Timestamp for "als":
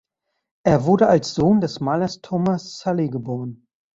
1.09-1.35